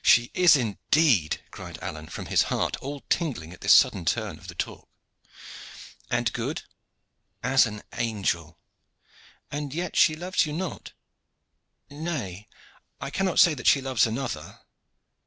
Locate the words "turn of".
4.06-4.48